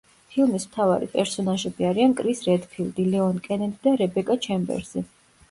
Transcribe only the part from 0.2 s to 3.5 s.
ფილმის მთავარი პერსონაჟები არიან კრის რედფილდი, ლეონ